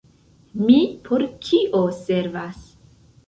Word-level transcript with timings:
Mi 0.69 0.77
por 1.09 1.25
kio 1.47 1.83
servas? 1.99 2.65